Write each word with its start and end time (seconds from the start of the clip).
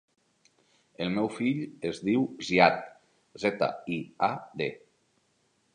El 1.05 1.11
meu 1.17 1.29
fill 1.33 1.59
es 1.91 2.01
diu 2.09 2.25
Ziad: 2.49 2.81
zeta, 3.45 3.73
i, 3.99 4.01
a, 4.31 4.33
de. 4.63 4.71